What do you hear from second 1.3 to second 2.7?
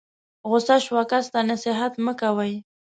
ته نصیحت مه کوئ.